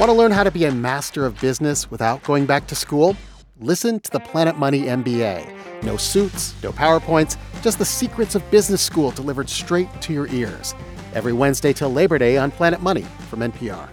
Want 0.00 0.08
to 0.08 0.16
learn 0.16 0.30
how 0.30 0.44
to 0.44 0.50
be 0.50 0.64
a 0.64 0.72
master 0.72 1.26
of 1.26 1.38
business 1.42 1.90
without 1.90 2.22
going 2.22 2.46
back 2.46 2.66
to 2.68 2.74
school? 2.74 3.14
Listen 3.58 4.00
to 4.00 4.10
the 4.10 4.18
Planet 4.18 4.56
Money 4.56 4.84
MBA. 4.84 5.82
No 5.82 5.98
suits, 5.98 6.54
no 6.62 6.72
PowerPoints, 6.72 7.36
just 7.60 7.78
the 7.78 7.84
secrets 7.84 8.34
of 8.34 8.50
business 8.50 8.80
school 8.80 9.10
delivered 9.10 9.50
straight 9.50 9.90
to 10.00 10.14
your 10.14 10.26
ears. 10.28 10.74
Every 11.12 11.34
Wednesday 11.34 11.74
till 11.74 11.92
Labor 11.92 12.16
Day 12.16 12.38
on 12.38 12.50
Planet 12.50 12.80
Money 12.80 13.04
from 13.28 13.40
NPR. 13.40 13.90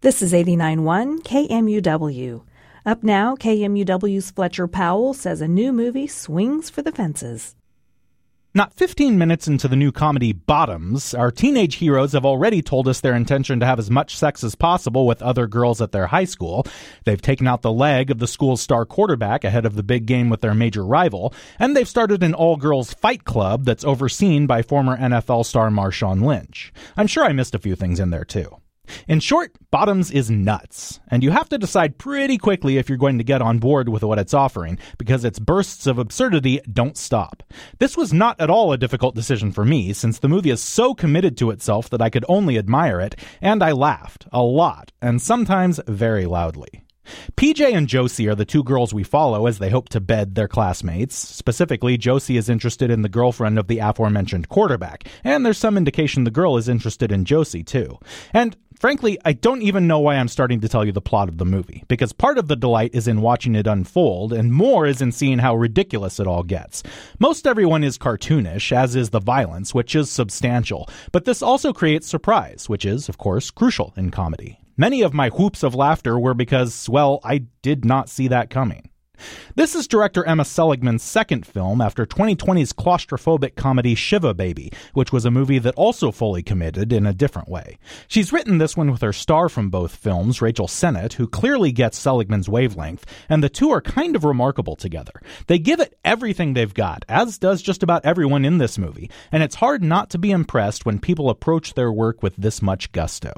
This 0.00 0.22
is 0.22 0.32
89.1 0.32 1.18
KMUW. 1.24 2.42
Up 2.86 3.02
now, 3.02 3.36
KMUW's 3.36 4.30
Fletcher 4.30 4.66
Powell 4.66 5.12
says 5.12 5.42
a 5.42 5.46
new 5.46 5.74
movie 5.74 6.06
swings 6.06 6.70
for 6.70 6.80
the 6.80 6.92
fences. 6.92 7.54
Not 8.56 8.72
15 8.72 9.18
minutes 9.18 9.48
into 9.48 9.66
the 9.66 9.74
new 9.74 9.90
comedy 9.90 10.32
Bottoms, 10.32 11.12
our 11.12 11.32
teenage 11.32 11.74
heroes 11.74 12.12
have 12.12 12.24
already 12.24 12.62
told 12.62 12.86
us 12.86 13.00
their 13.00 13.16
intention 13.16 13.58
to 13.58 13.66
have 13.66 13.80
as 13.80 13.90
much 13.90 14.16
sex 14.16 14.44
as 14.44 14.54
possible 14.54 15.08
with 15.08 15.20
other 15.22 15.48
girls 15.48 15.82
at 15.82 15.90
their 15.90 16.06
high 16.06 16.24
school. 16.24 16.64
They've 17.02 17.20
taken 17.20 17.48
out 17.48 17.62
the 17.62 17.72
leg 17.72 18.12
of 18.12 18.20
the 18.20 18.28
school's 18.28 18.62
star 18.62 18.86
quarterback 18.86 19.42
ahead 19.42 19.66
of 19.66 19.74
the 19.74 19.82
big 19.82 20.06
game 20.06 20.30
with 20.30 20.40
their 20.40 20.54
major 20.54 20.86
rival, 20.86 21.34
and 21.58 21.76
they've 21.76 21.88
started 21.88 22.22
an 22.22 22.32
all 22.32 22.56
girls 22.56 22.94
fight 22.94 23.24
club 23.24 23.64
that's 23.64 23.84
overseen 23.84 24.46
by 24.46 24.62
former 24.62 24.96
NFL 24.96 25.44
star 25.46 25.68
Marshawn 25.68 26.22
Lynch. 26.24 26.72
I'm 26.96 27.08
sure 27.08 27.24
I 27.24 27.32
missed 27.32 27.56
a 27.56 27.58
few 27.58 27.74
things 27.74 27.98
in 27.98 28.10
there 28.10 28.24
too. 28.24 28.56
In 29.08 29.20
short, 29.20 29.52
Bottoms 29.70 30.10
is 30.10 30.30
nuts, 30.30 31.00
and 31.08 31.22
you 31.22 31.30
have 31.30 31.48
to 31.48 31.58
decide 31.58 31.98
pretty 31.98 32.38
quickly 32.38 32.78
if 32.78 32.88
you're 32.88 32.98
going 32.98 33.18
to 33.18 33.24
get 33.24 33.42
on 33.42 33.58
board 33.58 33.88
with 33.88 34.02
what 34.04 34.18
it's 34.18 34.34
offering, 34.34 34.78
because 34.98 35.24
its 35.24 35.38
bursts 35.38 35.86
of 35.86 35.98
absurdity 35.98 36.60
don't 36.72 36.96
stop. 36.96 37.42
This 37.78 37.96
was 37.96 38.12
not 38.12 38.40
at 38.40 38.50
all 38.50 38.72
a 38.72 38.78
difficult 38.78 39.14
decision 39.14 39.52
for 39.52 39.64
me, 39.64 39.92
since 39.92 40.18
the 40.18 40.28
movie 40.28 40.50
is 40.50 40.60
so 40.60 40.94
committed 40.94 41.36
to 41.38 41.50
itself 41.50 41.90
that 41.90 42.02
I 42.02 42.10
could 42.10 42.24
only 42.28 42.58
admire 42.58 43.00
it, 43.00 43.16
and 43.40 43.62
I 43.62 43.72
laughed, 43.72 44.26
a 44.32 44.42
lot, 44.42 44.92
and 45.02 45.20
sometimes 45.20 45.80
very 45.86 46.26
loudly. 46.26 46.84
PJ 47.36 47.72
and 47.72 47.88
Josie 47.88 48.28
are 48.28 48.34
the 48.34 48.44
two 48.44 48.64
girls 48.64 48.94
we 48.94 49.02
follow 49.02 49.46
as 49.46 49.58
they 49.58 49.70
hope 49.70 49.88
to 49.90 50.00
bed 50.00 50.34
their 50.34 50.48
classmates. 50.48 51.14
Specifically, 51.14 51.96
Josie 51.96 52.36
is 52.36 52.48
interested 52.48 52.90
in 52.90 53.02
the 53.02 53.08
girlfriend 53.08 53.58
of 53.58 53.68
the 53.68 53.78
aforementioned 53.78 54.48
quarterback, 54.48 55.08
and 55.22 55.44
there's 55.44 55.58
some 55.58 55.76
indication 55.76 56.24
the 56.24 56.30
girl 56.30 56.56
is 56.56 56.68
interested 56.68 57.12
in 57.12 57.24
Josie 57.24 57.64
too. 57.64 57.98
And 58.32 58.56
Frankly, 58.84 59.18
I 59.24 59.32
don't 59.32 59.62
even 59.62 59.86
know 59.86 60.00
why 60.00 60.16
I'm 60.16 60.28
starting 60.28 60.60
to 60.60 60.68
tell 60.68 60.84
you 60.84 60.92
the 60.92 61.00
plot 61.00 61.28
of 61.28 61.38
the 61.38 61.46
movie, 61.46 61.84
because 61.88 62.12
part 62.12 62.36
of 62.36 62.48
the 62.48 62.56
delight 62.56 62.90
is 62.92 63.08
in 63.08 63.22
watching 63.22 63.54
it 63.54 63.66
unfold, 63.66 64.32
and 64.32 64.52
more 64.52 64.84
is 64.84 65.00
in 65.00 65.12
seeing 65.12 65.38
how 65.38 65.56
ridiculous 65.56 66.20
it 66.20 66.26
all 66.26 66.42
gets. 66.42 66.82
Most 67.18 67.46
everyone 67.46 67.84
is 67.84 67.96
cartoonish, 67.96 68.72
as 68.72 68.96
is 68.96 69.10
the 69.10 69.20
violence, 69.20 69.72
which 69.72 69.94
is 69.94 70.10
substantial, 70.10 70.88
but 71.12 71.24
this 71.24 71.40
also 71.40 71.72
creates 71.72 72.06
surprise, 72.06 72.68
which 72.68 72.84
is, 72.84 73.08
of 73.08 73.16
course, 73.16 73.50
crucial 73.50 73.94
in 73.96 74.10
comedy. 74.10 74.58
Many 74.76 75.02
of 75.02 75.14
my 75.14 75.28
whoops 75.28 75.62
of 75.62 75.74
laughter 75.74 76.18
were 76.18 76.34
because, 76.34 76.88
well, 76.88 77.20
I 77.22 77.44
did 77.62 77.84
not 77.84 78.08
see 78.08 78.26
that 78.28 78.50
coming. 78.50 78.90
This 79.56 79.74
is 79.74 79.86
director 79.86 80.24
Emma 80.24 80.44
Seligman's 80.44 81.02
second 81.02 81.46
film 81.46 81.80
after 81.80 82.04
2020's 82.04 82.72
claustrophobic 82.72 83.54
comedy 83.54 83.94
Shiva 83.94 84.34
Baby, 84.34 84.72
which 84.94 85.12
was 85.12 85.24
a 85.24 85.30
movie 85.30 85.58
that 85.60 85.74
also 85.76 86.10
fully 86.10 86.42
committed 86.42 86.92
in 86.92 87.06
a 87.06 87.12
different 87.14 87.48
way. 87.48 87.78
She's 88.08 88.32
written 88.32 88.58
this 88.58 88.76
one 88.76 88.90
with 88.90 89.00
her 89.02 89.12
star 89.12 89.48
from 89.48 89.70
both 89.70 89.94
films, 89.94 90.42
Rachel 90.42 90.66
Sennott, 90.66 91.14
who 91.14 91.28
clearly 91.28 91.72
gets 91.72 91.98
Seligman's 91.98 92.48
wavelength, 92.48 93.06
and 93.28 93.42
the 93.42 93.48
two 93.48 93.70
are 93.70 93.80
kind 93.80 94.16
of 94.16 94.24
remarkable 94.24 94.76
together. 94.76 95.12
They 95.46 95.58
give 95.58 95.80
it 95.80 95.98
everything 96.04 96.54
they've 96.54 96.74
got, 96.74 97.04
as 97.08 97.38
does 97.38 97.62
just 97.62 97.82
about 97.82 98.04
everyone 98.04 98.44
in 98.44 98.58
this 98.58 98.78
movie, 98.78 99.10
and 99.30 99.42
it's 99.42 99.56
hard 99.56 99.82
not 99.82 100.10
to 100.10 100.18
be 100.18 100.30
impressed 100.30 100.84
when 100.84 100.98
people 100.98 101.30
approach 101.30 101.74
their 101.74 101.92
work 101.92 102.22
with 102.22 102.34
this 102.36 102.60
much 102.60 102.90
gusto. 102.92 103.32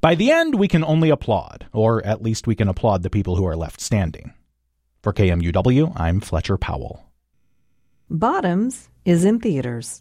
By 0.00 0.14
the 0.14 0.30
end, 0.30 0.54
we 0.54 0.68
can 0.68 0.84
only 0.84 1.10
applaud, 1.10 1.66
or 1.72 2.04
at 2.06 2.22
least 2.22 2.46
we 2.46 2.54
can 2.54 2.68
applaud 2.68 3.02
the 3.02 3.10
people 3.10 3.36
who 3.36 3.46
are 3.46 3.56
left 3.56 3.80
standing. 3.80 4.32
For 5.02 5.12
KMUW, 5.12 5.92
I'm 5.94 6.20
Fletcher 6.20 6.58
Powell. 6.58 7.04
Bottoms 8.10 8.88
is 9.04 9.24
in 9.24 9.38
theaters. 9.38 10.00